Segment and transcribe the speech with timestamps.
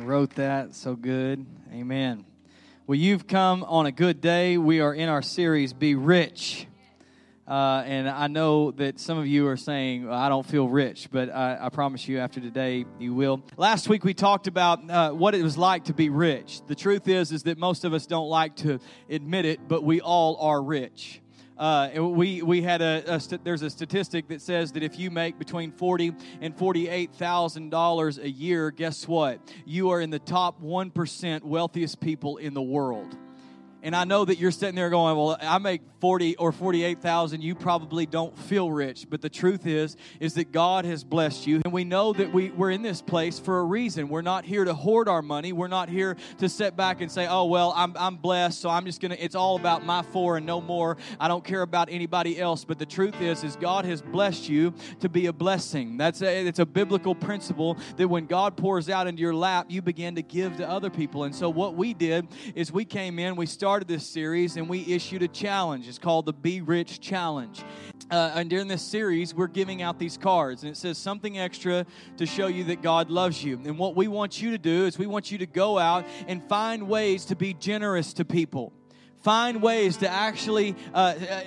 [0.00, 0.74] wrote that.
[0.74, 1.44] So good.
[1.72, 2.24] Amen.
[2.86, 4.58] Well, you've come on a good day.
[4.58, 6.66] We are in our series, Be Rich.
[7.46, 11.28] Uh, and I know that some of you are saying, I don't feel rich, but
[11.28, 13.42] I, I, promise you after today you will.
[13.56, 16.60] Last week we talked about uh, what it was like to be rich.
[16.68, 18.78] The truth is, is that most of us don't like to
[19.10, 21.21] admit it, but we all are rich.
[21.62, 25.12] Uh, we we had a, a st- there's a statistic that says that if you
[25.12, 29.38] make between forty and forty eight thousand dollars a year, guess what?
[29.64, 33.16] You are in the top one percent wealthiest people in the world.
[33.80, 37.54] And I know that you're sitting there going, "Well, I make 40 or 48,000, you
[37.54, 41.72] probably don't feel rich." But the truth is is that God has blessed you, and
[41.72, 44.08] we know that we we're in this place for a reason.
[44.08, 45.52] We're not here to hoard our money.
[45.52, 48.84] We're not here to sit back and say, "Oh, well, I'm I'm blessed, so I'm
[48.84, 50.96] just going to it's all about my four and no more.
[51.20, 54.74] I don't care about anybody else." But the truth is is God has blessed you
[55.00, 55.96] to be a blessing.
[55.96, 59.82] That's a, it's a biblical principle that when God pours out into your lap, you
[59.82, 61.24] begin to give to other people.
[61.24, 64.68] And so what we did is we came in, we started started this series and
[64.68, 65.88] we issued a challenge.
[65.92, 67.62] It's called the Be Rich Challenge.
[68.10, 71.84] Uh, and during this series, we're giving out these cards, and it says something extra
[72.16, 73.60] to show you that God loves you.
[73.66, 76.42] And what we want you to do is we want you to go out and
[76.48, 78.72] find ways to be generous to people
[79.22, 80.72] find ways to actually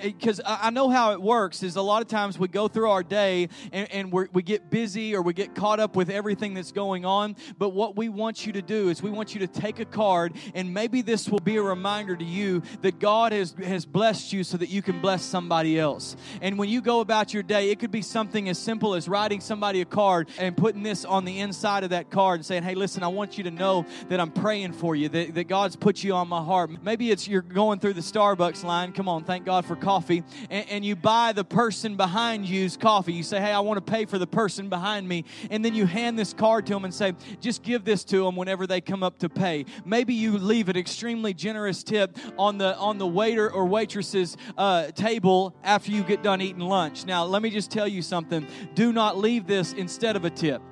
[0.02, 2.68] because uh, uh i know how it works is a lot of times we go
[2.68, 6.54] through our day and, and we get busy or we get caught up with everything
[6.54, 7.36] that's going on.
[7.58, 10.34] But what we want you to do is we want you to take a card
[10.54, 14.44] and maybe this will be a reminder to you that god has, has blessed you
[14.44, 16.16] so that you can bless somebody else.
[16.40, 19.40] And when you go about your day it could be something as simple as writing
[19.40, 22.74] somebody a card and putting this on the inside of that card and saying hey
[22.74, 26.02] listen i want you to know that i'm praying for you that, that god's put
[26.02, 26.70] you on my heart.
[26.82, 30.22] Maybe it's you're going going through the Starbucks line, come on, thank God for coffee,
[30.50, 33.12] and, and, you buy the person behind you's coffee.
[33.12, 35.24] You say, hey, I want to pay for the person behind me.
[35.50, 38.36] And then you hand this card to them and say, just give this to them
[38.36, 39.64] whenever they come up to pay.
[39.84, 44.92] Maybe you leave an extremely generous tip on the, on the waiter or waitress's uh,
[44.92, 47.04] table after you get done eating lunch.
[47.04, 48.46] Now, let me just tell you something.
[48.76, 50.62] Do not leave this instead of a tip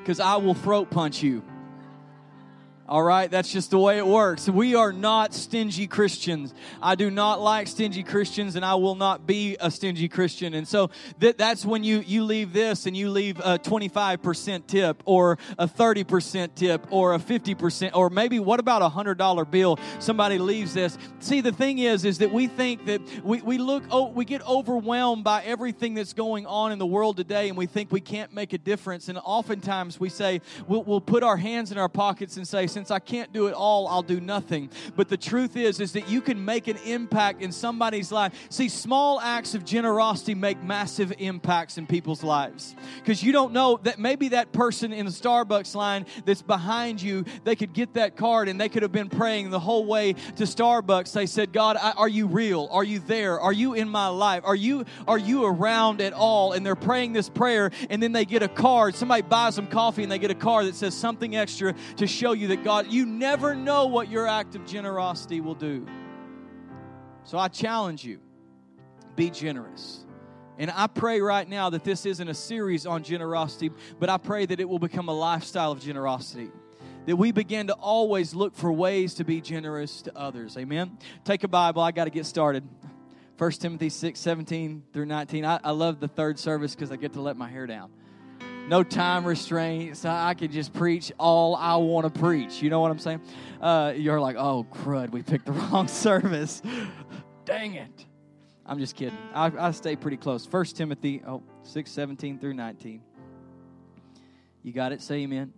[0.00, 1.42] because I will throat punch you.
[2.88, 4.48] All right, that's just the way it works.
[4.48, 6.54] We are not stingy Christians.
[6.80, 10.54] I do not like stingy Christians, and I will not be a stingy Christian.
[10.54, 10.88] And so
[11.18, 15.68] that, that's when you, you leave this and you leave a 25% tip, or a
[15.68, 19.78] 30% tip, or a 50%, or maybe what about a $100 bill?
[19.98, 20.96] Somebody leaves this.
[21.20, 24.40] See, the thing is, is that we think that we, we look, oh, we get
[24.48, 28.32] overwhelmed by everything that's going on in the world today, and we think we can't
[28.32, 29.10] make a difference.
[29.10, 32.92] And oftentimes we say, we'll, we'll put our hands in our pockets and say, since
[32.92, 34.70] I can't do it all, I'll do nothing.
[34.94, 38.32] But the truth is, is that you can make an impact in somebody's life.
[38.50, 42.76] See, small acts of generosity make massive impacts in people's lives.
[42.98, 47.24] Because you don't know that maybe that person in the Starbucks line that's behind you,
[47.42, 50.44] they could get that card and they could have been praying the whole way to
[50.44, 51.12] Starbucks.
[51.12, 52.68] They said, God, are you real?
[52.70, 53.40] Are you there?
[53.40, 54.44] Are you in my life?
[54.44, 56.52] Are you are you around at all?
[56.52, 58.94] And they're praying this prayer, and then they get a card.
[58.94, 62.32] Somebody buys them coffee and they get a card that says something extra to show
[62.32, 65.86] you that God, you never know what your act of generosity will do.
[67.24, 68.20] So I challenge you
[69.16, 70.04] be generous.
[70.58, 74.44] And I pray right now that this isn't a series on generosity, but I pray
[74.44, 76.50] that it will become a lifestyle of generosity.
[77.06, 80.58] That we begin to always look for ways to be generous to others.
[80.58, 80.98] Amen.
[81.24, 81.80] Take a Bible.
[81.80, 82.68] I got to get started.
[83.38, 85.42] 1 Timothy 6, 17 through 19.
[85.46, 87.90] I, I love the third service because I get to let my hair down
[88.68, 90.04] no time restraints.
[90.04, 92.62] I can just preach all I want to preach.
[92.62, 93.22] You know what I'm saying?
[93.60, 96.62] Uh, you're like, oh, crud, we picked the wrong service.
[97.46, 98.06] Dang it.
[98.66, 99.16] I'm just kidding.
[99.34, 100.44] I, I stay pretty close.
[100.44, 103.00] First Timothy oh, 6, 17 through 19.
[104.62, 105.00] You got it?
[105.00, 105.54] Say amen.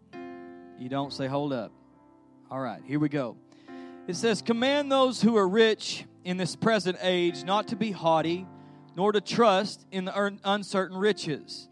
[0.78, 1.72] You don't say, hold up.
[2.48, 3.36] All right, here we go.
[4.06, 8.46] It says, Command those who are rich in this present age not to be haughty,
[8.96, 11.69] nor to trust in the uncertain riches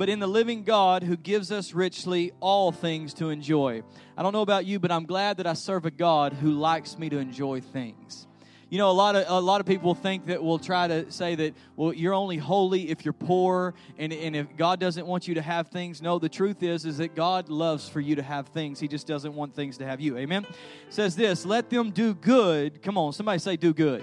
[0.00, 3.82] but in the living God who gives us richly all things to enjoy.
[4.16, 6.96] I don't know about you, but I'm glad that I serve a God who likes
[6.96, 8.26] me to enjoy things.
[8.70, 11.34] You know, a lot of a lot of people think that we'll try to say
[11.34, 15.34] that, well, you're only holy if you're poor, and, and if God doesn't want you
[15.34, 16.00] to have things.
[16.00, 18.80] No, the truth is, is that God loves for you to have things.
[18.80, 20.16] He just doesn't want things to have you.
[20.16, 20.44] Amen.
[20.44, 20.56] It
[20.94, 22.80] says this, let them do good.
[22.80, 24.02] Come on, somebody say do good.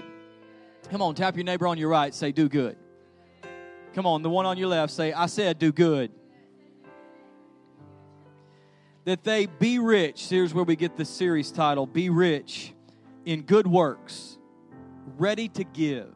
[0.92, 2.76] Come on, tap your neighbor on your right, say do good.
[3.98, 6.12] Come on, the one on your left, say, I said do good.
[9.06, 10.28] That they be rich.
[10.28, 12.74] Here's where we get the series title Be rich
[13.24, 14.38] in good works,
[15.16, 16.14] ready to give,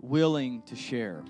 [0.00, 1.24] willing to share.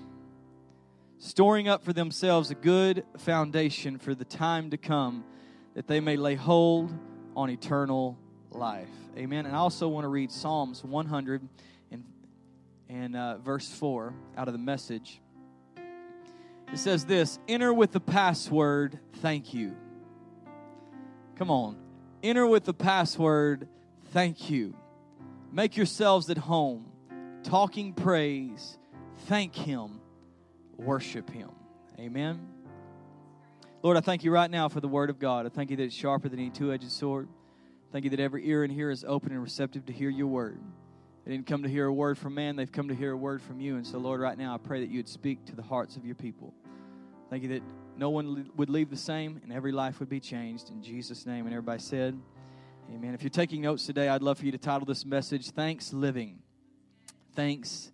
[1.17, 5.25] Storing up for themselves a good foundation for the time to come
[5.73, 6.93] that they may lay hold
[7.35, 8.15] on eternal
[8.51, 8.93] life.
[9.17, 9.47] Amen.
[9.47, 11.49] And I also want to read Psalms 100
[11.89, 12.03] and,
[12.89, 15.19] and uh, verse 4 out of the message.
[16.71, 19.75] It says this Enter with the password, thank you.
[21.35, 21.77] Come on.
[22.23, 23.67] Enter with the password,
[24.11, 24.75] thank you.
[25.51, 26.91] Make yourselves at home,
[27.43, 28.77] talking praise,
[29.27, 30.01] thank Him,
[30.75, 31.51] worship Him.
[31.99, 32.47] Amen.
[33.83, 35.45] Lord, I thank you right now for the Word of God.
[35.45, 37.29] I thank you that it's sharper than any two edged sword.
[37.91, 40.59] Thank you that every ear in here is open and receptive to hear your Word.
[41.27, 43.41] They didn't come to hear a word from man, they've come to hear a word
[43.41, 43.75] from you.
[43.75, 46.05] And so, Lord, right now I pray that you would speak to the hearts of
[46.05, 46.53] your people.
[47.29, 47.63] Thank you that
[47.97, 50.69] no one would leave the same and every life would be changed.
[50.69, 51.45] In Jesus' name.
[51.45, 52.17] And everybody said,
[52.89, 53.13] Amen.
[53.13, 56.39] If you're taking notes today, I'd love for you to title this message Thanks Living.
[57.35, 57.91] Thanks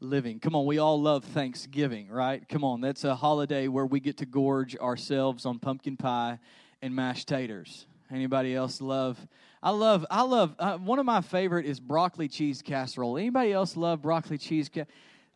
[0.00, 0.40] living.
[0.40, 2.42] Come on, we all love Thanksgiving, right?
[2.48, 6.38] Come on, that's a holiday where we get to gorge ourselves on pumpkin pie
[6.80, 7.84] and mashed taters.
[8.12, 9.18] Anybody else love?
[9.62, 10.04] I love.
[10.10, 10.54] I love.
[10.58, 13.16] Uh, one of my favorite is broccoli cheese casserole.
[13.16, 14.68] Anybody else love broccoli cheese?
[14.68, 14.84] Ca-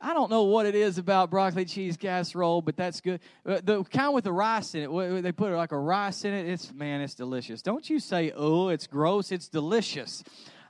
[0.00, 3.20] I don't know what it is about broccoli cheese casserole, but that's good.
[3.46, 6.46] Uh, the kind with the rice in it, they put like a rice in it.
[6.46, 7.62] It's man, it's delicious.
[7.62, 10.22] Don't you say, "Oh, it's gross." It's delicious.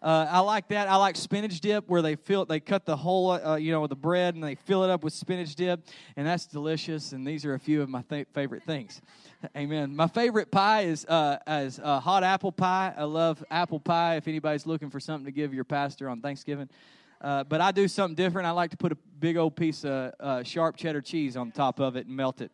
[0.06, 0.86] Uh, I like that.
[0.86, 3.96] I like spinach dip where they fill they cut the whole uh, you know the
[3.96, 5.80] bread and they fill it up with spinach dip,
[6.16, 7.10] and that's delicious.
[7.10, 9.02] And these are a few of my th- favorite things.
[9.56, 9.96] Amen.
[9.96, 12.94] My favorite pie is uh, uh, hot apple pie.
[12.96, 14.14] I love apple pie.
[14.14, 16.68] If anybody's looking for something to give your pastor on Thanksgiving,
[17.20, 18.46] uh, but I do something different.
[18.46, 21.80] I like to put a big old piece of uh, sharp cheddar cheese on top
[21.80, 22.52] of it and melt it.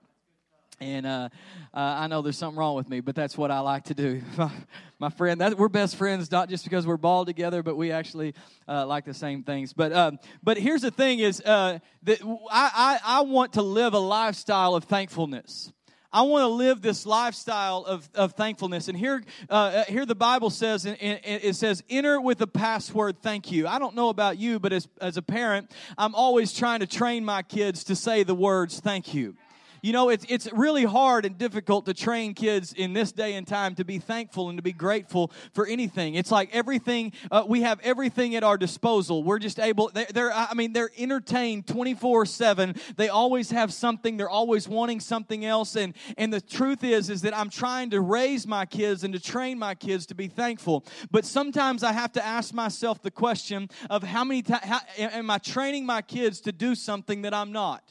[0.82, 1.28] And uh,
[1.72, 4.20] uh, I know there's something wrong with me, but that's what I like to do.
[4.98, 8.34] My friend, that, we're best friends, not just because we're bald together, but we actually
[8.66, 9.72] uh, like the same things.
[9.72, 12.20] But um, but here's the thing: is uh, that
[12.50, 15.72] I, I I want to live a lifestyle of thankfulness.
[16.12, 18.88] I want to live this lifestyle of, of thankfulness.
[18.88, 23.50] And here, uh, uh here the Bible says, it says, enter with the password, thank
[23.50, 23.66] you.
[23.66, 27.24] I don't know about you, but as, as a parent, I'm always trying to train
[27.24, 29.36] my kids to say the words, thank you.
[29.84, 33.44] You know, it's, it's really hard and difficult to train kids in this day and
[33.44, 36.14] time to be thankful and to be grateful for anything.
[36.14, 39.24] It's like everything, uh, we have everything at our disposal.
[39.24, 42.76] We're just able, they're, they're I mean, they're entertained 24 7.
[42.96, 45.74] They always have something, they're always wanting something else.
[45.74, 49.20] And, and the truth is, is that I'm trying to raise my kids and to
[49.20, 50.86] train my kids to be thankful.
[51.10, 54.62] But sometimes I have to ask myself the question of how many times
[54.96, 57.82] am I training my kids to do something that I'm not?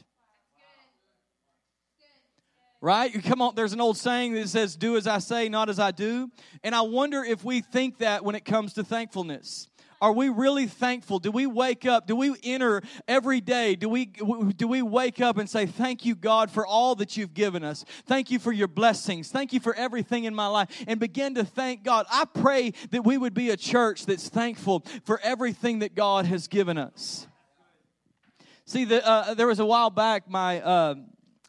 [2.82, 3.24] Right?
[3.24, 5.92] Come on, there's an old saying that says, Do as I say, not as I
[5.92, 6.30] do.
[6.64, 9.68] And I wonder if we think that when it comes to thankfulness.
[10.02, 11.20] Are we really thankful?
[11.20, 12.08] Do we wake up?
[12.08, 13.76] Do we enter every day?
[13.76, 17.36] Do we do we wake up and say, "Thank you, God, for all that you've
[17.36, 17.86] given us.
[18.08, 19.30] Thank you for your blessings.
[19.30, 22.08] Thank you for everything in my life." And begin to thank God.
[22.10, 26.48] I pray that we would be a church that's thankful for everything that God has
[26.48, 27.28] given us.
[28.66, 30.96] See, the, uh, there was a while back, my uh,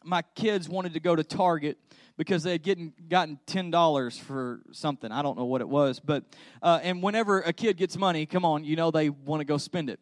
[0.03, 1.77] my kids wanted to go to Target
[2.17, 5.11] because they had getting, gotten ten dollars for something.
[5.11, 6.23] I don't know what it was, but
[6.61, 9.57] uh, and whenever a kid gets money, come on, you know they want to go
[9.57, 9.99] spend it.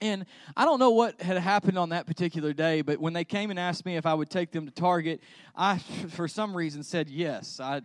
[0.00, 0.26] And
[0.56, 3.58] I don't know what had happened on that particular day, but when they came and
[3.58, 5.20] asked me if I would take them to Target,
[5.56, 5.78] I,
[6.10, 7.58] for some reason, said yes.
[7.58, 7.82] I,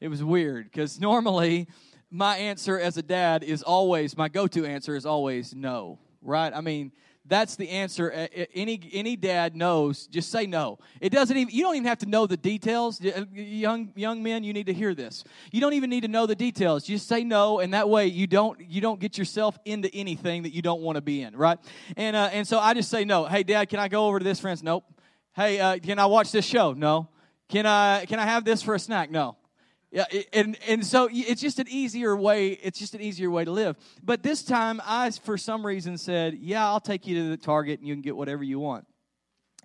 [0.00, 1.66] it was weird because normally
[2.10, 5.98] my answer as a dad is always my go-to answer is always no.
[6.22, 6.52] Right?
[6.54, 6.92] I mean,
[7.30, 8.10] that's the answer.
[8.54, 10.08] Any any dad knows.
[10.08, 10.78] Just say no.
[11.00, 11.54] It doesn't even.
[11.54, 13.00] You don't even have to know the details.
[13.00, 15.24] Uh, young young men, you need to hear this.
[15.52, 16.84] You don't even need to know the details.
[16.84, 20.52] Just say no, and that way you don't you don't get yourself into anything that
[20.52, 21.58] you don't want to be in, right?
[21.96, 23.26] And uh, and so I just say no.
[23.26, 24.62] Hey, Dad, can I go over to this friend's?
[24.62, 24.84] Nope.
[25.34, 26.72] Hey, uh, can I watch this show?
[26.72, 27.08] No.
[27.48, 29.10] Can I can I have this for a snack?
[29.10, 29.36] No.
[29.92, 32.50] Yeah, and and so it's just an easier way.
[32.50, 33.76] It's just an easier way to live.
[34.04, 37.80] But this time, I for some reason said, "Yeah, I'll take you to the Target,
[37.80, 38.86] and you can get whatever you want."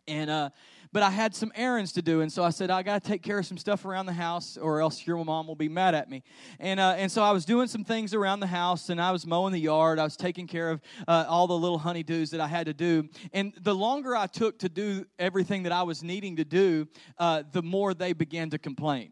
[0.08, 0.50] And uh,
[0.92, 3.22] but I had some errands to do, and so I said, "I got to take
[3.22, 6.10] care of some stuff around the house, or else your mom will be mad at
[6.10, 6.24] me."
[6.60, 9.28] And uh, and so I was doing some things around the house, and I was
[9.28, 10.00] mowing the yard.
[10.00, 13.10] I was taking care of uh, all the little honeydews that I had to do.
[13.32, 16.88] And the longer I took to do everything that I was needing to do,
[17.20, 19.12] uh, the more they began to complain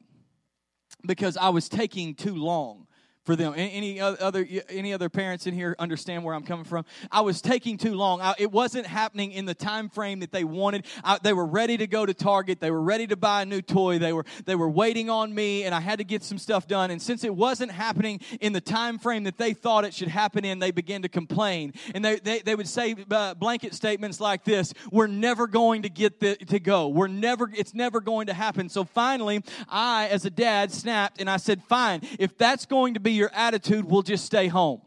[1.05, 2.87] because I was taking too long
[3.23, 3.53] for them.
[3.55, 6.85] Any other any other parents in here understand where I'm coming from?
[7.11, 8.21] I was taking too long.
[8.21, 10.85] I, it wasn't happening in the time frame that they wanted.
[11.03, 12.59] I, they were ready to go to Target.
[12.59, 13.97] They were ready to buy a new toy.
[13.97, 16.91] They were they were waiting on me, and I had to get some stuff done.
[16.91, 20.43] And since it wasn't happening in the time frame that they thought it should happen
[20.43, 21.73] in, they began to complain.
[21.95, 25.89] And they they, they would say uh, blanket statements like this: "We're never going to
[25.89, 26.89] get the, to go.
[26.89, 27.49] We're never.
[27.55, 31.63] It's never going to happen." So finally, I, as a dad, snapped and I said,
[31.63, 32.01] "Fine.
[32.19, 34.81] If that's going to be your attitude will just stay home.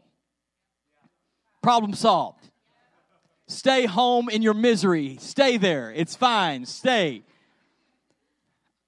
[1.61, 2.49] Problem solved.
[3.47, 5.17] Stay home in your misery.
[5.19, 5.91] Stay there.
[5.95, 6.65] It's fine.
[6.65, 7.23] Stay.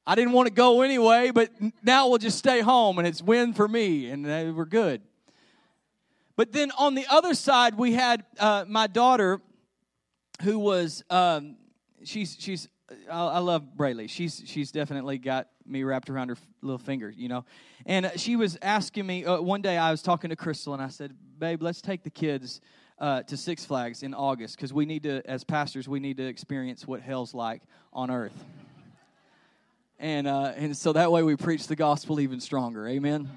[0.05, 1.51] I didn't want to go anyway, but
[1.83, 5.01] now we'll just stay home and it's win for me and we're good.
[6.35, 9.41] But then on the other side, we had uh, my daughter
[10.41, 11.57] who was, um,
[12.03, 12.69] she's, she's,
[13.11, 14.09] I, I love Braylee.
[14.09, 17.45] She's, she's definitely got me wrapped around her little finger, you know.
[17.85, 20.89] And she was asking me, uh, one day I was talking to Crystal and I
[20.89, 22.61] said, Babe, let's take the kids
[22.99, 26.27] uh, to Six Flags in August because we need to, as pastors, we need to
[26.27, 27.61] experience what hell's like
[27.93, 28.45] on earth.
[29.99, 32.87] And, uh, and so that way we preach the gospel even stronger.
[32.87, 33.29] Amen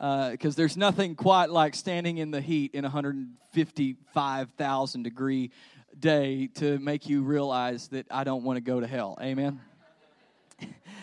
[0.00, 5.50] because uh, there's nothing quite like standing in the heat in 155,000 degree
[5.98, 9.18] day to make you realize that I don't want to go to hell.
[9.20, 9.60] Amen.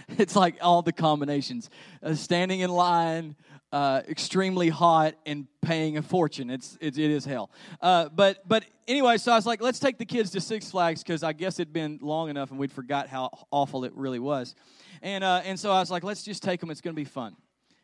[0.18, 1.70] it's like all the combinations.
[2.02, 3.36] Uh, standing in line
[3.72, 6.50] uh, extremely hot and paying a fortune.
[6.50, 7.52] It's, it, it is hell.
[7.82, 11.04] Uh, but but anyway so i was like let's take the kids to six flags
[11.04, 14.56] because i guess it'd been long enough and we'd forgot how awful it really was.
[15.02, 17.06] And uh, and so i was like let's just take them it's going to be
[17.06, 17.36] fun.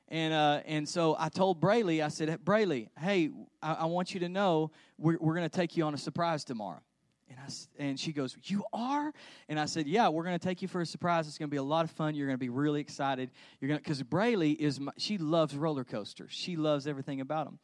[0.08, 3.32] And uh, and so I told Brayley, I said, Brayley, hey,
[3.64, 6.44] I, I want you to know we're, we're going to take you on a surprise
[6.44, 6.82] tomorrow.
[7.30, 9.12] And, I, and she goes, You are?
[9.50, 11.28] And I said, Yeah, we're going to take you for a surprise.
[11.28, 12.16] It's going to be a lot of fun.
[12.16, 13.32] You're going to be really excited.
[13.60, 16.32] You're going because Braylee is, my, she loves roller coasters.
[16.32, 17.60] She loves everything about them.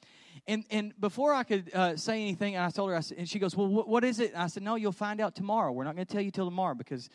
[0.48, 3.40] And, and before I could uh, say anything, I told her, I said, and she
[3.40, 4.34] goes, Well, wh- what is it?
[4.34, 5.72] And I said, No, you'll find out tomorrow.
[5.72, 7.10] We're not going to tell you till tomorrow because,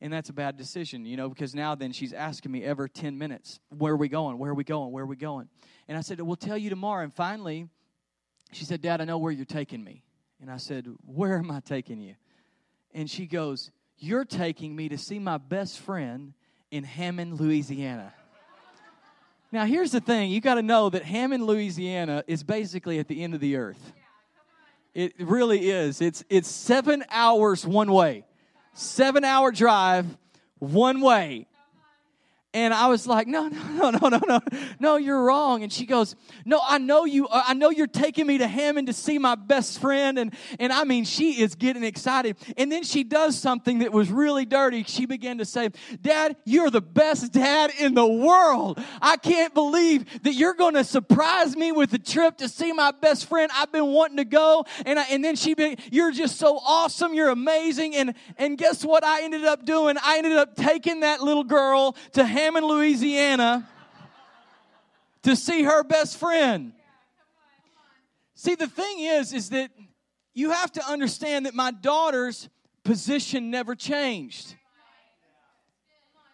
[0.00, 3.16] and that's a bad decision, you know, because now then she's asking me every 10
[3.16, 4.38] minutes, Where are we going?
[4.38, 4.92] Where are we going?
[4.92, 5.48] Where are we going?
[5.88, 7.02] And I said, We'll tell you tomorrow.
[7.04, 7.68] And finally,
[8.52, 10.02] she said, Dad, I know where you're taking me.
[10.40, 12.14] And I said, Where am I taking you?
[12.94, 16.34] And she goes, You're taking me to see my best friend
[16.70, 18.12] in Hammond, Louisiana.
[19.52, 23.22] Now, here's the thing you got to know that Hammond, Louisiana is basically at the
[23.22, 23.92] end of the earth.
[24.92, 26.00] It really is.
[26.00, 28.24] It's, it's seven hours one way,
[28.72, 30.06] seven hour drive
[30.58, 31.46] one way.
[32.56, 34.40] And I was like, no, no, no, no, no, no,
[34.80, 35.62] no, you're wrong.
[35.62, 38.86] And she goes, no, I know you, uh, I know you're taking me to Hammond
[38.86, 40.18] to see my best friend.
[40.18, 42.38] And, and I mean, she is getting excited.
[42.56, 44.84] And then she does something that was really dirty.
[44.84, 45.68] She began to say,
[46.00, 48.82] Dad, you're the best dad in the world.
[49.02, 52.90] I can't believe that you're going to surprise me with a trip to see my
[52.90, 53.50] best friend.
[53.54, 54.64] I've been wanting to go.
[54.86, 57.12] And I, and then she, be, you're just so awesome.
[57.12, 57.94] You're amazing.
[57.96, 59.96] And, and guess what I ended up doing?
[60.02, 63.68] I ended up taking that little girl to Hammond Hammond, Louisiana
[65.24, 66.72] to see her best friend.
[68.36, 69.72] See, the thing is, is that
[70.32, 72.48] you have to understand that my daughter's
[72.84, 74.54] position never changed.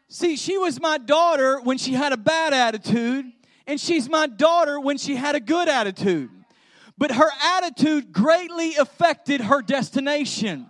[0.09, 3.33] See, she was my daughter when she had a bad attitude,
[3.67, 6.29] and she's my daughter when she had a good attitude.
[6.99, 10.69] But her attitude greatly affected her destination.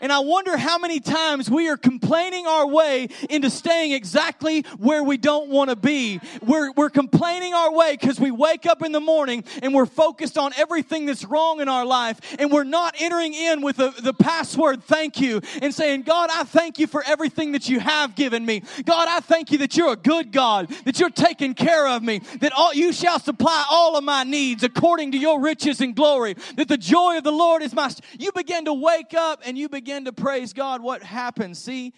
[0.00, 5.02] And I wonder how many times we are complaining our way into staying exactly where
[5.02, 6.20] we don't want to be.
[6.42, 10.36] We're, we're complaining our way because we wake up in the morning and we're focused
[10.36, 14.14] on everything that's wrong in our life and we're not entering in with the, the
[14.14, 18.44] password thank you and saying, God, I thank you for everything that you have given
[18.44, 18.62] me.
[18.84, 22.20] God, I thank you that you're a good God, that you're taking care of me,
[22.40, 26.34] that all, you shall supply all of my needs according to your riches and glory,
[26.56, 27.84] that the joy of the Lord is my.
[28.18, 31.58] You begin to wake up and you begin begin to praise God, what happens?
[31.58, 31.92] See,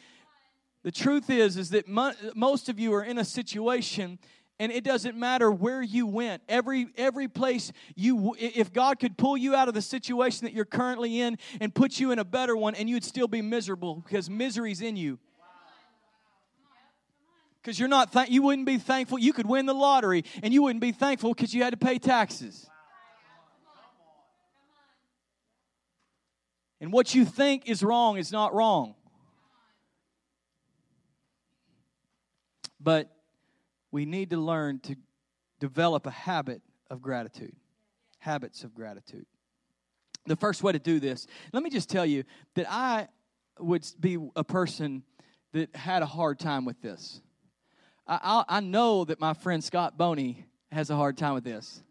[0.83, 4.19] the truth is, is that mo- most of you are in a situation
[4.59, 6.43] and it doesn't matter where you went.
[6.49, 10.65] Every every place you if god could pull you out of the situation that you're
[10.65, 14.29] currently in and put you in a better one and you'd still be miserable because
[14.29, 15.21] misery's in you.
[17.63, 19.17] Because you're not th- you wouldn't be thankful.
[19.17, 22.01] You could win the lottery and you wouldn't be thankful because you had to pay
[22.01, 22.69] taxes
[26.81, 28.95] And what you think is wrong is not wrong.
[32.81, 33.11] But
[33.91, 34.97] we need to learn to
[35.59, 37.57] develop a habit of gratitude.
[38.19, 39.27] Habits of gratitude.
[40.27, 43.09] The first way to do this, let me just tell you that I
[43.59, 45.03] would be a person
[45.53, 47.21] that had a hard time with this.
[48.07, 51.83] I, I, I know that my friend Scott Boney has a hard time with this.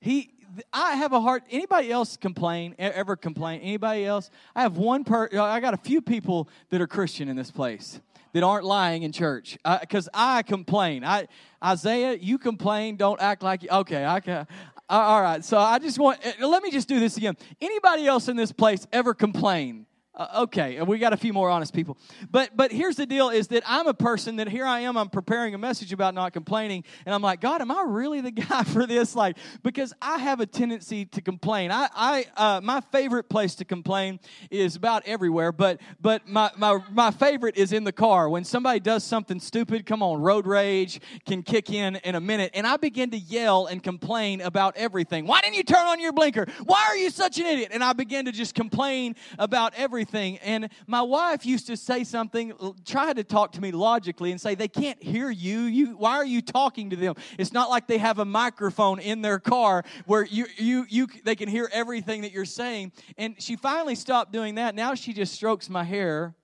[0.00, 0.32] He,
[0.72, 1.44] I have a heart.
[1.50, 2.74] Anybody else complain?
[2.78, 3.60] Ever complain?
[3.60, 4.30] Anybody else?
[4.54, 5.28] I have one per.
[5.32, 8.00] I got a few people that are Christian in this place
[8.32, 11.04] that aren't lying in church because I, I, complain.
[11.04, 11.28] I
[11.64, 12.96] Isaiah, you complain.
[12.96, 13.68] Don't act like you.
[13.70, 14.46] Okay, I can.
[14.88, 15.44] All right.
[15.44, 16.18] So I just want.
[16.22, 17.36] Eh, let me just do this again.
[17.60, 19.86] Anybody else in this place ever complain?
[20.14, 21.96] Uh, okay, we got a few more honest people.
[22.30, 25.08] But but here's the deal is that I'm a person that here I am I'm
[25.08, 28.62] preparing a message about not complaining and I'm like, God, am I really the guy
[28.62, 31.70] for this like because I have a tendency to complain.
[31.70, 36.80] I I uh, my favorite place to complain is about everywhere, but but my my
[36.90, 38.28] my favorite is in the car.
[38.28, 42.50] When somebody does something stupid, come on, road rage can kick in in a minute
[42.52, 45.26] and I begin to yell and complain about everything.
[45.26, 46.46] Why didn't you turn on your blinker?
[46.64, 47.70] Why are you such an idiot?
[47.72, 50.38] And I begin to just complain about everything everything.
[50.38, 52.52] And my wife used to say something,
[52.84, 55.60] try to talk to me logically and say, they can't hear you.
[55.60, 57.14] you why are you talking to them?
[57.38, 61.36] It's not like they have a microphone in their car where you, you, you, they
[61.36, 62.92] can hear everything that you're saying.
[63.16, 64.74] And she finally stopped doing that.
[64.74, 66.34] Now she just strokes my hair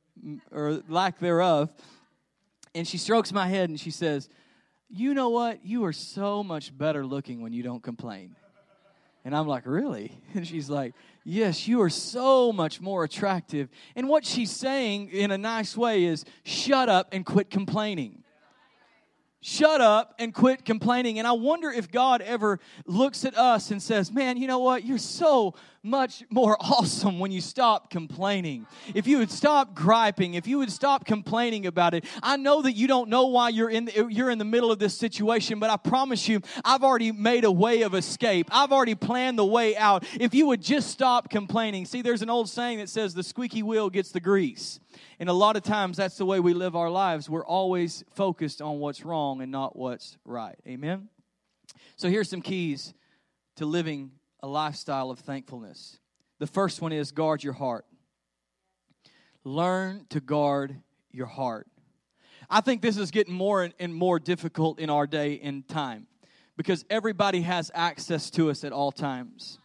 [0.53, 1.73] or lack thereof.
[2.75, 4.29] And she strokes my head and she says,
[4.89, 5.65] You know what?
[5.65, 8.37] You are so much better looking when you don't complain.
[9.25, 10.13] And I'm like, Really?
[10.35, 10.95] And she's like,
[11.25, 13.69] Yes, you are so much more attractive.
[13.95, 18.23] And what she's saying in a nice way is shut up and quit complaining.
[19.41, 21.21] Shut up and quit complaining.
[21.21, 24.85] And I wonder if God ever looks at us and says, Man, you know what?
[24.85, 28.67] You're so much more awesome when you stop complaining.
[28.95, 32.05] If you would stop griping, if you would stop complaining about it.
[32.21, 34.81] I know that you don't know why you're in the, you're in the middle of
[34.81, 38.49] this situation, but I promise you, I've already made a way of escape.
[38.51, 40.05] I've already planned the way out.
[40.19, 41.87] If you would just stop complaining.
[41.87, 44.81] See, there's an old saying that says the squeaky wheel gets the grease.
[45.19, 47.29] And a lot of times that's the way we live our lives.
[47.29, 50.57] We're always focused on what's wrong and not what's right.
[50.67, 51.09] Amen?
[51.97, 52.95] So here's some keys
[53.57, 54.13] to living
[54.43, 55.99] a lifestyle of thankfulness.
[56.39, 57.85] The first one is guard your heart.
[59.45, 60.77] Learn to guard
[61.11, 61.67] your heart.
[62.49, 66.07] I think this is getting more and more difficult in our day and time
[66.57, 69.59] because everybody has access to us at all times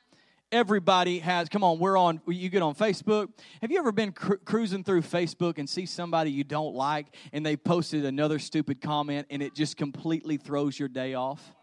[0.53, 1.50] everybody has.
[1.50, 3.29] Come on we're on you get on facebook.
[3.62, 7.43] Have you ever been cru- cruising through facebook and see somebody you don't like and
[7.43, 11.53] they posted another stupid comment and it just completely throws your day off?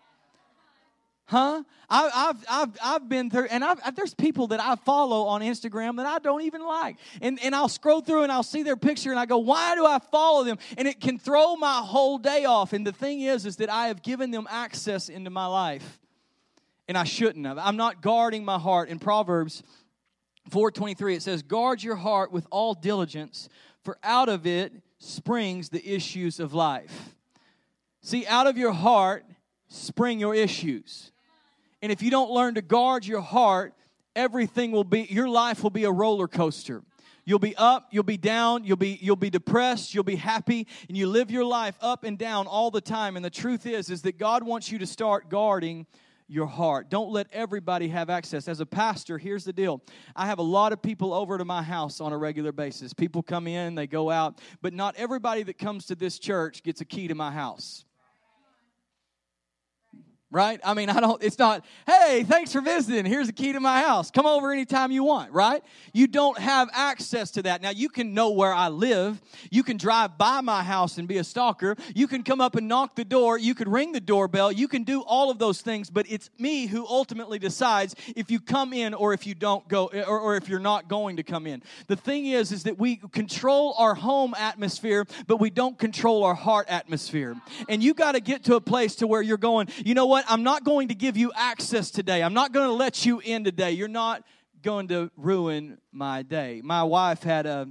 [1.26, 1.62] Huh?
[1.88, 5.98] I, have I've, I've been through and I've, there's people that i follow on instagram
[5.98, 6.96] that i don't even like.
[7.22, 9.86] And, and i'll scroll through and i'll see their picture and i go why do
[9.86, 10.58] i follow them?
[10.76, 12.72] And it can throw my whole day off.
[12.72, 15.99] And the thing is is that i have given them access into my life
[16.90, 17.56] and I shouldn't have.
[17.56, 18.88] I'm not guarding my heart.
[18.88, 19.62] In Proverbs
[20.50, 23.48] 4:23 it says, "Guard your heart with all diligence,
[23.84, 27.14] for out of it springs the issues of life."
[28.00, 29.24] See, out of your heart
[29.68, 31.12] spring your issues.
[31.80, 33.72] And if you don't learn to guard your heart,
[34.16, 36.82] everything will be your life will be a roller coaster.
[37.24, 40.98] You'll be up, you'll be down, you'll be you'll be depressed, you'll be happy, and
[40.98, 43.14] you live your life up and down all the time.
[43.14, 45.86] And the truth is is that God wants you to start guarding
[46.30, 46.88] your heart.
[46.88, 48.48] Don't let everybody have access.
[48.48, 49.82] As a pastor, here's the deal
[50.14, 52.92] I have a lot of people over to my house on a regular basis.
[52.92, 56.80] People come in, they go out, but not everybody that comes to this church gets
[56.80, 57.84] a key to my house
[60.30, 60.60] right?
[60.64, 63.04] I mean, I don't, it's not, hey, thanks for visiting.
[63.04, 64.10] Here's the key to my house.
[64.10, 65.62] Come over anytime you want, right?
[65.92, 67.62] You don't have access to that.
[67.62, 69.20] Now, you can know where I live.
[69.50, 71.76] You can drive by my house and be a stalker.
[71.94, 73.38] You can come up and knock the door.
[73.38, 74.52] You could ring the doorbell.
[74.52, 78.38] You can do all of those things, but it's me who ultimately decides if you
[78.38, 81.46] come in or if you don't go, or, or if you're not going to come
[81.46, 81.62] in.
[81.88, 86.34] The thing is, is that we control our home atmosphere, but we don't control our
[86.34, 87.34] heart atmosphere.
[87.68, 90.19] And you got to get to a place to where you're going, you know what?
[90.20, 90.32] What?
[90.32, 92.22] I'm not going to give you access today.
[92.22, 93.72] I'm not going to let you in today.
[93.72, 94.22] You're not
[94.62, 96.60] going to ruin my day.
[96.62, 97.68] My wife had a,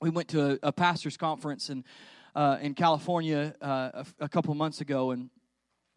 [0.00, 1.84] we went to a, a pastor's conference in,
[2.34, 5.30] uh, in California uh, a, a couple months ago, and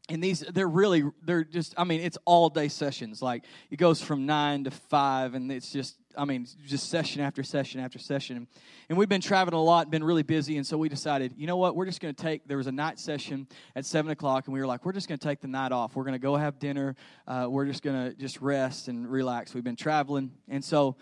[0.07, 3.99] and these they're really they're just i mean it's all day sessions like it goes
[3.99, 8.47] from nine to five and it's just i mean just session after session after session
[8.89, 11.57] and we've been traveling a lot been really busy and so we decided you know
[11.57, 14.53] what we're just going to take there was a night session at seven o'clock and
[14.53, 16.35] we were like we're just going to take the night off we're going to go
[16.35, 16.95] have dinner
[17.27, 20.95] uh, we're just going to just rest and relax we've been traveling and so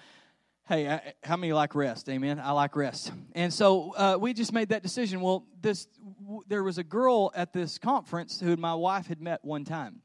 [0.66, 2.08] Hey, uh, how many like rest?
[2.08, 2.40] Amen.
[2.40, 3.12] I like rest.
[3.34, 5.20] And so uh, we just made that decision.
[5.20, 5.88] Well, this
[6.22, 10.00] w- there was a girl at this conference who my wife had met one time,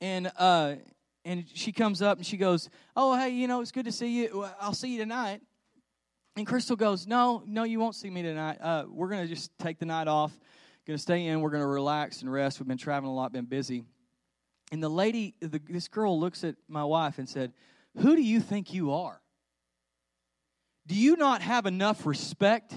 [0.00, 0.74] and uh,
[1.30, 4.20] and she comes up and she goes, "Oh, hey, you know, it's good to see
[4.20, 4.46] you.
[4.60, 5.40] I'll see you tonight."
[6.36, 8.58] And Crystal goes, "No, no, you won't see me tonight.
[8.60, 10.32] Uh, we're gonna just take the night off."
[10.92, 11.40] to stay in.
[11.40, 12.60] We're to relax and rest.
[12.60, 13.84] We've been traveling a lot, been busy.
[14.72, 17.52] And the lady, the, this girl looks at my wife and said,
[17.98, 19.20] Who do you think you are?
[20.86, 22.74] Do you not have enough respect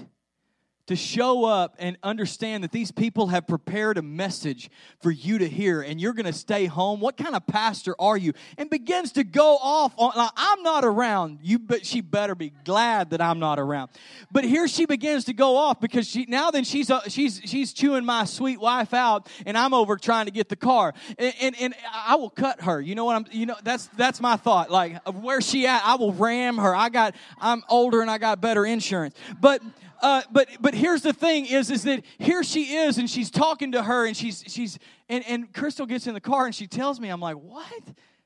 [0.86, 4.70] to show up and understand that these people have prepared a message
[5.00, 7.00] for you to hear and you're going to stay home.
[7.00, 8.34] What kind of pastor are you?
[8.58, 11.38] And begins to go off on like, i'm not around.
[11.42, 13.90] You but she better be glad that i'm not around.
[14.30, 17.72] But here she begins to go off because she now then she's uh, she's she's
[17.72, 20.92] chewing my sweet wife out and i'm over trying to get the car.
[21.18, 22.80] And, and and i will cut her.
[22.80, 24.70] You know what i'm you know that's that's my thought.
[24.70, 26.76] Like where she at i will ram her.
[26.76, 29.14] I got i'm older and i got better insurance.
[29.40, 29.62] But
[30.02, 33.72] uh, but but here's the thing is is that here she is and she's talking
[33.72, 34.78] to her and she's she's
[35.08, 37.82] and, and Crystal gets in the car and she tells me I'm like what?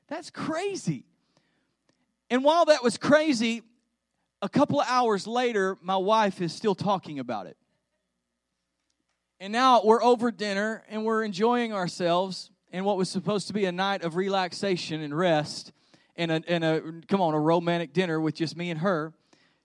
[0.07, 1.05] That's crazy.
[2.29, 3.63] And while that was crazy
[4.41, 7.57] a couple of hours later my wife is still talking about it.
[9.39, 13.65] And now we're over dinner and we're enjoying ourselves in what was supposed to be
[13.65, 15.71] a night of relaxation and rest
[16.15, 19.13] and a, and a come on a romantic dinner with just me and her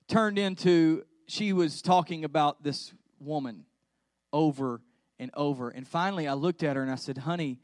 [0.07, 3.65] turned into she was talking about this woman
[4.33, 4.81] over
[5.19, 5.71] and over.
[5.71, 7.61] And finally, I looked at her and I said, "Honey,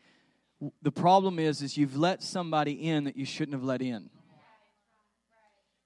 [0.83, 4.11] the problem is, is you've let somebody in that you shouldn't have let in."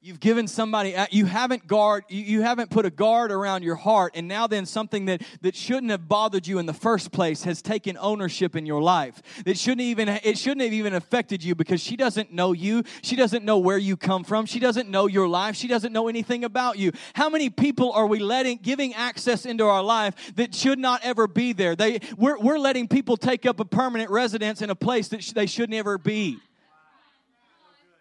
[0.07, 4.29] You've given somebody, you haven't guard, you haven't put a guard around your heart, and
[4.29, 7.97] now then something that, that shouldn't have bothered you in the first place has taken
[7.97, 9.23] ownership in your life.
[9.47, 12.83] It shouldn't even, it shouldn't have even affected you because she doesn't know you.
[13.01, 14.45] She doesn't know where you come from.
[14.45, 15.57] She doesn't know your life.
[15.57, 16.93] She doesn't know anything about you.
[17.15, 21.27] How many people are we letting, giving access into our life that should not ever
[21.27, 21.75] be there?
[21.75, 25.33] They, we're, we're letting people take up a permanent residence in a place that sh-
[25.33, 26.41] they should never be.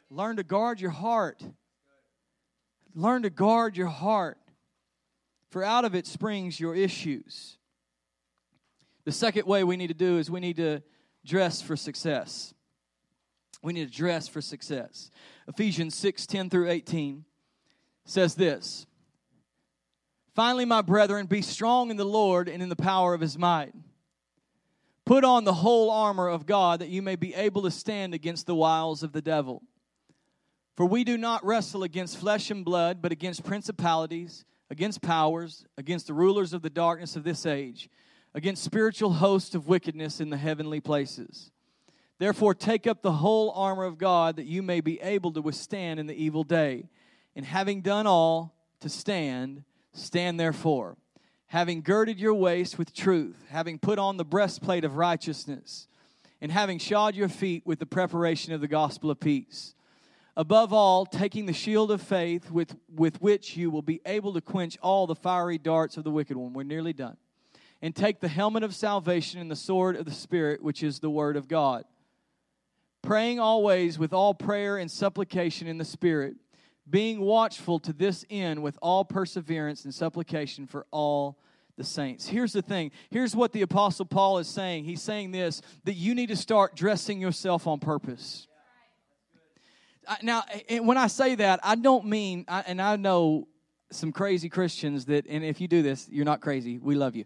[0.10, 1.42] Learn to guard your heart.
[2.96, 4.38] Learn to guard your heart,
[5.50, 7.58] for out of it springs your issues.
[9.06, 10.82] The second way we need to do is we need to
[11.26, 12.54] dress for success.
[13.62, 15.10] We need to dress for success.
[15.48, 17.26] Ephesians 6 10 through 18
[18.06, 18.86] says this
[20.36, 23.74] Finally, my brethren, be strong in the Lord and in the power of his might.
[25.06, 28.48] Put on the whole armor of God that you may be able to stand against
[28.48, 29.62] the wiles of the devil.
[30.76, 36.08] For we do not wrestle against flesh and blood, but against principalities, against powers, against
[36.08, 37.90] the rulers of the darkness of this age,
[38.34, 41.52] against spiritual hosts of wickedness in the heavenly places.
[42.18, 46.00] Therefore, take up the whole armor of God that you may be able to withstand
[46.00, 46.90] in the evil day.
[47.36, 50.98] And having done all to stand, stand therefore,
[51.48, 55.88] having girded your waist with truth, having put on the breastplate of righteousness,
[56.42, 59.76] and having shod your feet with the preparation of the gospel of peace
[60.36, 64.42] Above all, taking the shield of faith with, with which you will be able to
[64.42, 66.54] quench all the fiery darts of the wicked one.
[66.54, 67.18] We're nearly done.
[67.84, 71.10] And take the helmet of salvation and the sword of the Spirit, which is the
[71.10, 71.84] word of God.
[73.04, 76.36] Praying always with all prayer and supplication in the Spirit,
[76.90, 81.38] being watchful to this end with all perseverance and supplication for all
[81.78, 82.28] the saints.
[82.28, 82.92] Here's the thing.
[83.12, 84.86] Here's what the Apostle Paul is saying.
[84.86, 88.48] He's saying this that you need to start dressing yourself on purpose
[90.22, 90.44] now,
[90.82, 93.48] when I say that, I don't mean, and I know
[93.92, 96.80] some crazy Christians that, and if you do this, you're not crazy.
[96.80, 97.26] We love you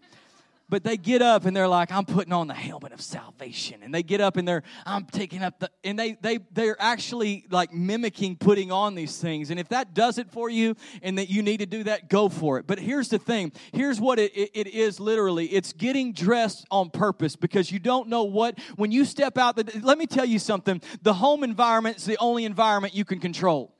[0.70, 3.82] but they get up and they're like i'm putting on the helmet of salvation.
[3.84, 7.46] And they get up and they're i'm taking up the and they they they're actually
[7.50, 9.50] like mimicking putting on these things.
[9.50, 12.30] And if that does it for you and that you need to do that go
[12.30, 12.68] for it.
[12.68, 13.52] But here's the thing.
[13.72, 15.48] Here's what it, it, it is literally.
[15.48, 19.80] It's getting dressed on purpose because you don't know what when you step out the,
[19.84, 20.82] let me tell you something.
[21.02, 23.77] The home environment is the only environment you can control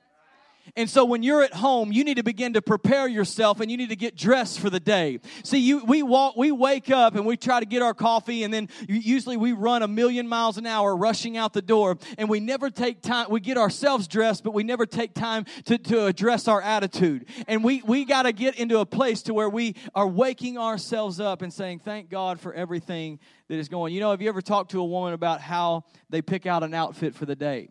[0.76, 3.78] and so when you're at home, you need to begin to prepare yourself and you
[3.78, 5.20] need to get dressed for the day.
[5.44, 8.54] See, you, we walk, we wake up and we try to get our coffee and
[8.54, 12.40] then usually we run a million miles an hour rushing out the door and we
[12.40, 16.48] never take time, we get ourselves dressed, but we never take time to, to address
[16.48, 17.28] our attitude.
[17.48, 21.20] And we, we got to get into a place to where we are waking ourselves
[21.20, 23.94] up and saying, thank God for everything that is going.
[23.94, 26.74] You know, have you ever talked to a woman about how they pick out an
[26.74, 27.70] outfit for the day?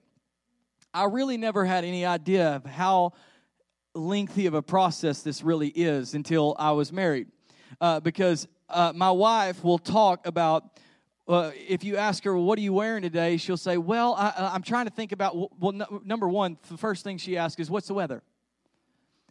[0.97, 3.13] I really never had any idea of how
[3.95, 7.27] lengthy of a process this really is until I was married.
[7.83, 10.81] Uh, because uh, my wife will talk about,
[11.29, 13.37] uh, if you ask her, What are you wearing today?
[13.37, 17.05] She'll say, Well, I, am trying to think about, well, no, number one, the first
[17.05, 18.23] thing she asks is, What's the weather?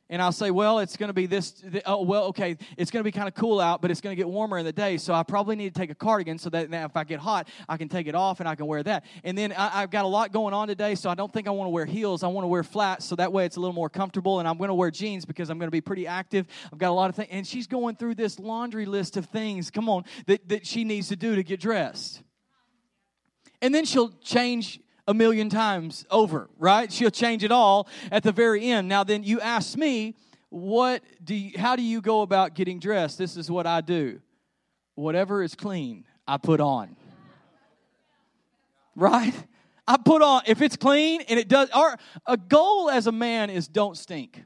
[0.09, 1.63] And I'll say, well, it's going to be this.
[1.85, 4.17] Oh, well, okay, it's going to be kind of cool out, but it's going to
[4.17, 6.71] get warmer in the day, so I probably need to take a cardigan so that
[6.71, 9.05] if I get hot, I can take it off and I can wear that.
[9.23, 11.51] And then I, have got a lot going on today, so I don't think I
[11.51, 12.23] want to wear heels.
[12.23, 14.39] I want to wear flats, so that way it's a little more comfortable.
[14.39, 16.45] And I'm going to wear jeans because I'm going to be pretty active.
[16.71, 17.29] I've got a lot of things.
[17.31, 21.07] And she's going through this laundry list of things, come on, that, that she needs
[21.09, 22.21] to do to get dressed.
[23.61, 26.91] And then she'll change a million times over, right?
[26.91, 28.87] She'll change it all at the very end.
[28.87, 30.15] Now, then you ask me,
[30.49, 33.17] what do you, how do you go about getting dressed?
[33.17, 34.21] This is what I do.
[34.95, 36.95] Whatever is clean, I put on.
[38.95, 39.33] Right?
[39.87, 43.49] I put on, if it's clean and it does, our, a goal as a man
[43.49, 44.43] is don't stink.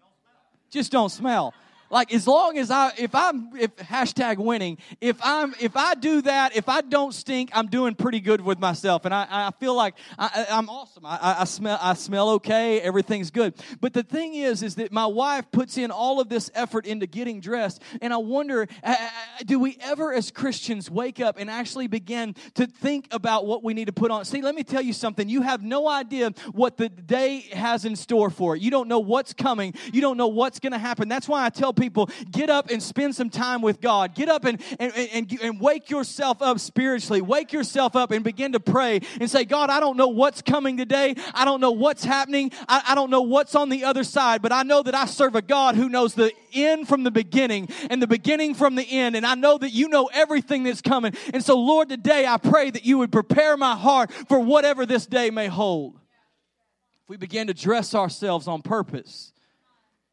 [0.70, 1.54] Just don't smell
[1.90, 6.22] like as long as I if I'm if hashtag winning, if I'm if I do
[6.24, 9.76] that, if I don't stink, I'm doing pretty good with myself, and I, I feel
[9.76, 11.06] like I, am awesome.
[11.06, 13.54] I, I smell I smell okay, everything's good.
[13.82, 17.08] But the thing is, is that my wife puts in all of this effort into
[17.08, 21.38] getting dressed, and I wonder, uh, uh, uh, do we ever as Christians wake up
[21.40, 24.26] and actually begin to think about what we need to put on?
[24.26, 25.28] See, let me tell you something.
[25.28, 28.62] You have no idea what the day has in store for it.
[28.62, 29.74] You don't know what's coming.
[29.92, 31.10] You don't know what's going to happen.
[31.10, 34.14] That's why I tell people get up and spend some time with God.
[34.14, 37.22] Get up and, and, and, and wake yourself up spiritually.
[37.22, 40.78] Wake yourself up and begin to pray and say, God, I don't know what's coming
[40.78, 41.16] today.
[41.34, 42.52] I don't know what's happening.
[42.68, 45.36] I, I don't know what's on the other side, but I know that I serve
[45.36, 49.16] a God who knows the end from the beginning and the beginning from the end.
[49.16, 51.14] And I know that you know everything that's coming.
[51.34, 55.06] And so, Lord, today I pray that you would prepare my heart for whatever this
[55.06, 55.96] day may hold.
[55.96, 59.34] If we begin to dress ourselves on purpose,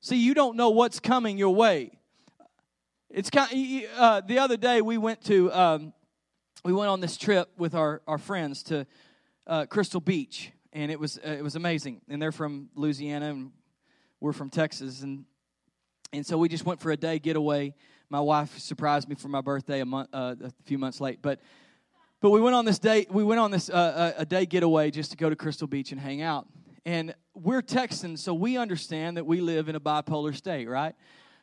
[0.06, 1.90] See, you don't know what's coming your way.
[3.10, 3.50] It's kind.
[3.50, 5.92] Of, uh, the other day we went to um,
[6.64, 8.86] we went on this trip with our our friends to
[9.48, 12.02] uh, Crystal Beach, and it was uh, it was amazing.
[12.08, 13.50] And they're from Louisiana, and
[14.20, 15.24] we're from Texas, and
[16.12, 17.74] and so we just went for a day getaway.
[18.08, 21.40] My wife surprised me for my birthday a month uh, a few months late, but
[22.20, 25.10] but we went on this day we went on this uh, a day getaway just
[25.10, 26.46] to go to Crystal Beach and hang out.
[26.86, 30.94] And we're Texans, so we understand that we live in a bipolar state, right?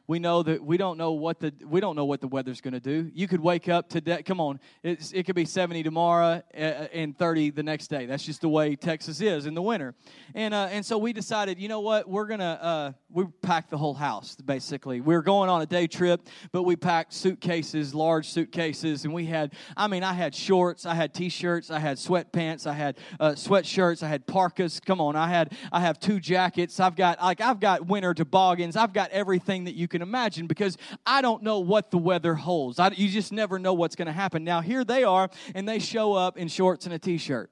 [0.08, 2.74] We know that we don't know what the we don't know what the weather's going
[2.74, 3.10] to do.
[3.14, 4.22] You could wake up today.
[4.24, 8.06] Come on, it could be 70 tomorrow uh, and 30 the next day.
[8.06, 9.96] That's just the way Texas is in the winter.
[10.36, 13.78] And uh, and so we decided, you know what, we're gonna uh, we packed the
[13.78, 15.00] whole house basically.
[15.00, 19.26] We were going on a day trip, but we packed suitcases, large suitcases, and we
[19.26, 19.54] had.
[19.78, 24.04] I mean, I had shorts, I had t-shirts, I had sweatpants, I had uh, sweatshirts,
[24.04, 24.82] I had parkas.
[24.82, 26.80] Come on, I had I have two jackets.
[26.82, 28.76] I've got like I've got winter toboggans.
[28.76, 30.76] I've got everything that you can imagine because
[31.06, 32.80] I don't know what the weather holds.
[32.80, 34.44] I, you just never know what's going to happen.
[34.44, 37.52] Now, here they are, and they show up in shorts and a t shirt.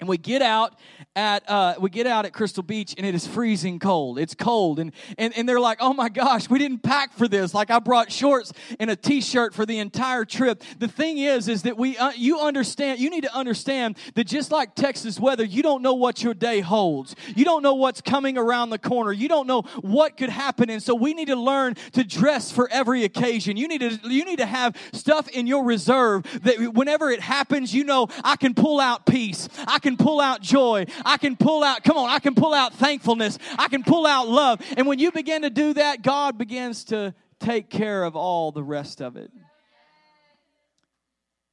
[0.00, 0.74] And we get out
[1.14, 4.18] at uh, we get out at Crystal Beach and it is freezing cold.
[4.18, 7.54] It's cold and, and and they're like, oh my gosh, we didn't pack for this.
[7.54, 10.62] Like I brought shorts and a t-shirt for the entire trip.
[10.78, 14.50] The thing is, is that we uh, you understand you need to understand that just
[14.50, 17.14] like Texas weather, you don't know what your day holds.
[17.36, 19.12] You don't know what's coming around the corner.
[19.12, 22.68] You don't know what could happen, and so we need to learn to dress for
[22.70, 23.56] every occasion.
[23.56, 27.72] You need to you need to have stuff in your reserve that whenever it happens,
[27.72, 29.48] you know I can pull out peace.
[29.68, 30.86] I can pull out joy.
[31.04, 33.38] I can pull out, come on, I can pull out thankfulness.
[33.56, 34.60] I can pull out love.
[34.76, 38.62] And when you begin to do that, God begins to take care of all the
[38.62, 39.30] rest of it.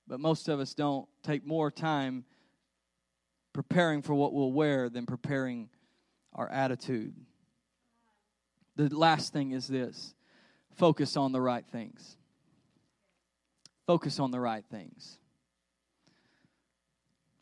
[0.07, 2.25] But most of us don't take more time
[3.53, 5.69] preparing for what we'll wear than preparing
[6.33, 7.13] our attitude.
[8.77, 10.15] The last thing is this
[10.75, 12.17] focus on the right things.
[13.85, 15.17] Focus on the right things.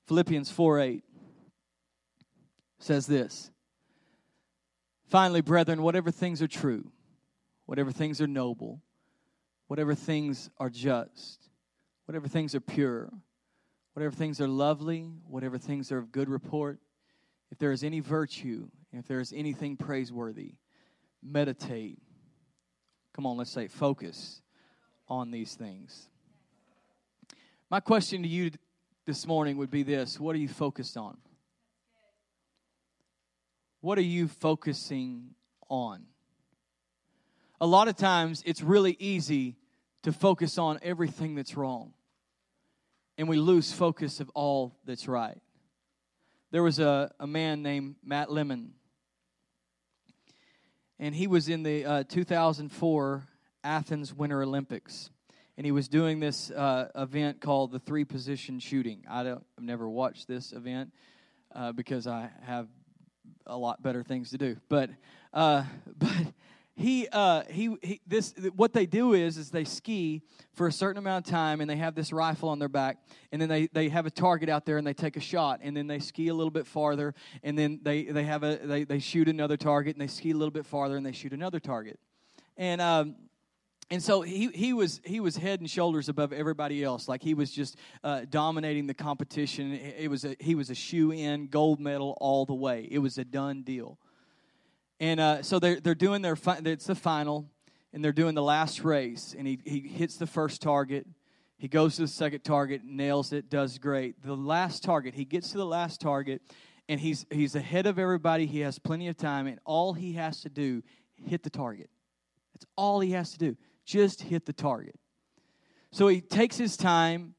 [0.09, 1.03] Philippians 4 8
[2.79, 3.51] says this
[5.05, 6.91] Finally, brethren, whatever things are true,
[7.67, 8.81] whatever things are noble,
[9.67, 11.47] whatever things are just,
[12.05, 13.11] whatever things are pure,
[13.93, 16.79] whatever things are lovely, whatever things are of good report,
[17.51, 20.55] if there is any virtue, if there is anything praiseworthy,
[21.21, 21.99] meditate.
[23.13, 24.41] Come on, let's say focus
[25.07, 26.09] on these things.
[27.69, 28.49] My question to you
[29.09, 31.17] this morning would be this What are you focused on?
[33.81, 35.31] What are you focusing
[35.67, 36.03] on?
[37.59, 39.55] A lot of times it's really easy
[40.03, 41.93] to focus on everything that's wrong,
[43.17, 45.41] and we lose focus of all that's right.
[46.51, 48.73] There was a, a man named Matt Lemon,
[50.99, 53.23] and he was in the uh, 2004
[53.63, 55.09] Athens Winter Olympics
[55.59, 59.03] and he was doing this uh, event called the three position shooting.
[59.09, 60.93] I don't, I've never watched this event
[61.53, 62.69] uh, because I have
[63.45, 64.55] a lot better things to do.
[64.69, 64.89] But
[65.33, 65.65] uh,
[65.97, 66.15] but
[66.77, 70.21] he uh, he, he this what they do is is they ski
[70.53, 72.99] for a certain amount of time and they have this rifle on their back
[73.33, 75.75] and then they, they have a target out there and they take a shot and
[75.75, 78.99] then they ski a little bit farther and then they, they have a they, they
[78.99, 81.99] shoot another target and they ski a little bit farther and they shoot another target
[82.55, 83.15] and um,
[83.91, 87.07] and so he, he was he was head and shoulders above everybody else.
[87.07, 89.73] Like he was just uh, dominating the competition.
[89.73, 92.87] It was a, he was a shoe in gold medal all the way.
[92.91, 93.97] It was a done deal.
[94.99, 97.49] And uh, so they're, they're doing their fi- it's the final
[97.91, 99.33] and they're doing the last race.
[99.35, 101.07] And he, he hits the first target.
[101.57, 104.21] He goes to the second target nails it does great.
[104.23, 106.43] The last target he gets to the last target
[106.87, 108.45] and he's he's ahead of everybody.
[108.45, 110.83] He has plenty of time and all he has to do
[111.25, 111.89] hit the target.
[112.53, 113.57] That's all he has to do
[113.89, 114.99] just hit the target.
[115.91, 117.33] So he takes his time,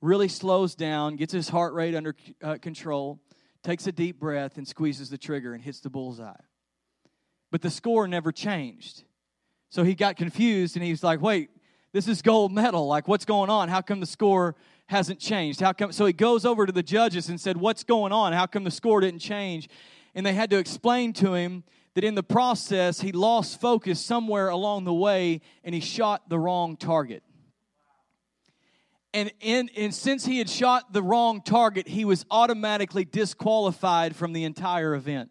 [0.00, 3.20] really slows down, gets his heart rate under uh, control,
[3.62, 6.32] takes a deep breath, and squeezes the trigger and hits the bullseye.
[7.50, 9.04] But the score never changed.
[9.68, 11.50] So he got confused and he's like, wait,
[11.92, 12.86] this is gold medal.
[12.86, 13.68] Like, what's going on?
[13.68, 15.60] How come the score hasn't changed?
[15.60, 15.92] How come?
[15.92, 18.32] So he goes over to the judges and said, What's going on?
[18.32, 19.68] How come the score didn't change?
[20.14, 24.48] And they had to explain to him that in the process he lost focus somewhere
[24.48, 27.22] along the way and he shot the wrong target.
[29.12, 34.32] And, in, and since he had shot the wrong target, he was automatically disqualified from
[34.32, 35.30] the entire event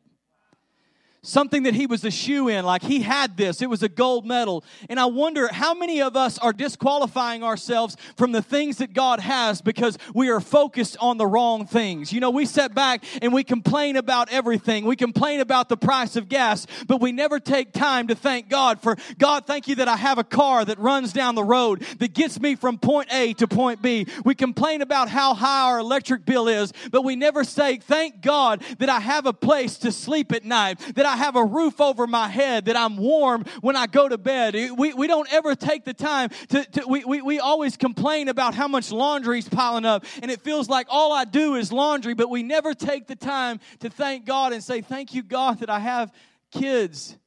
[1.22, 4.26] something that he was a shoo in, like he had this, it was a gold
[4.26, 4.64] medal.
[4.90, 9.20] And I wonder how many of us are disqualifying ourselves from the things that God
[9.20, 12.14] has because we are focused on the wrong things.
[12.14, 14.86] You know, we sit back and we complain about everything.
[14.86, 18.82] We complain about the price of gas, but we never take time to thank God
[18.82, 22.14] for God, thank you that I have a car that runs down the road that
[22.14, 24.08] gets me from point A to point B.
[24.24, 28.64] We complain about how high our electric bill is, but we never say, thank God
[28.80, 32.06] that I have a place to sleep at night, that I have a roof over
[32.06, 34.56] my head, that I'm warm when I go to bed.
[34.78, 38.54] We, we don't ever take the time to, to we, we, we always complain about
[38.54, 42.30] how much laundry's piling up, and it feels like all I do is laundry, but
[42.30, 45.80] we never take the time to thank God and say, Thank you, God, that I
[45.80, 46.12] have
[46.52, 47.18] kids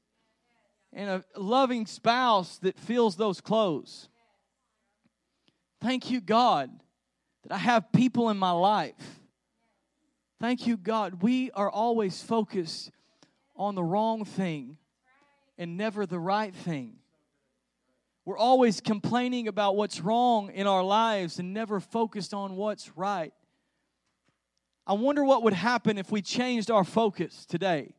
[0.92, 4.08] and a loving spouse that feels those clothes.
[5.80, 6.70] Thank you, God,
[7.42, 9.20] that I have people in my life.
[10.40, 11.22] Thank you, God.
[11.22, 12.90] We are always focused
[13.62, 14.76] on the wrong thing
[15.56, 16.96] and never the right thing.
[18.24, 23.32] We're always complaining about what's wrong in our lives and never focused on what's right.
[24.86, 27.94] I wonder what would happen if we changed our focus today.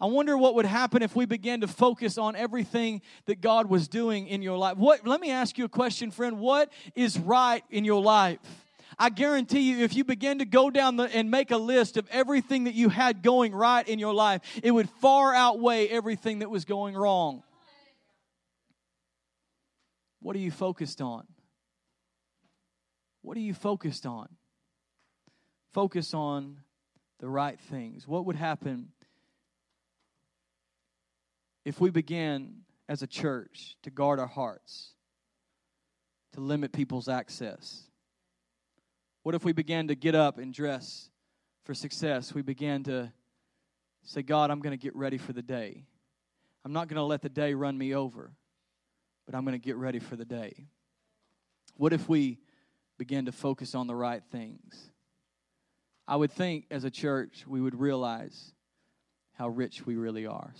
[0.00, 3.86] I wonder what would happen if we began to focus on everything that God was
[3.86, 4.76] doing in your life.
[4.76, 6.40] What let me ask you a question, friend.
[6.40, 8.40] What is right in your life?
[8.98, 12.08] I guarantee you, if you begin to go down the, and make a list of
[12.10, 16.50] everything that you had going right in your life, it would far outweigh everything that
[16.50, 17.42] was going wrong.
[20.20, 21.26] What are you focused on?
[23.22, 24.28] What are you focused on?
[25.72, 26.58] Focus on
[27.18, 28.06] the right things.
[28.06, 28.88] What would happen
[31.64, 34.90] if we began as a church to guard our hearts,
[36.32, 37.84] to limit people's access?
[39.22, 41.08] What if we began to get up and dress
[41.64, 42.34] for success?
[42.34, 43.12] We began to
[44.02, 45.84] say, God, I'm going to get ready for the day.
[46.64, 48.32] I'm not going to let the day run me over,
[49.26, 50.66] but I'm going to get ready for the day.
[51.76, 52.38] What if we
[52.98, 54.90] began to focus on the right things?
[56.06, 58.52] I would think as a church we would realize
[59.34, 60.52] how rich we really are.